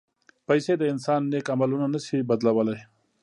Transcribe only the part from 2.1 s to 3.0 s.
بدلولی.